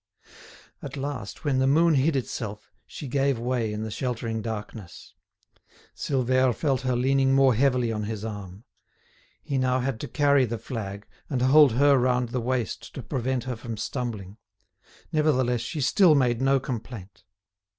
[0.81, 5.13] At last, when the moon hid itself, she gave way in the sheltering darkness.
[5.95, 8.63] Silvère felt her leaning more heavily on his arm.
[9.43, 13.43] He now had to carry the flag, and hold her round the waist to prevent
[13.43, 14.37] her from stumbling.
[15.11, 17.23] Nevertheless she still made no complaint.